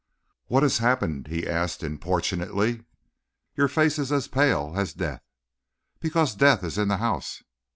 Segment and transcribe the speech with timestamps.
[0.47, 2.85] "What has happened?" he asked, importunately.
[3.55, 5.21] "Your face is as pale as death."
[5.99, 7.43] "Because death is in the house.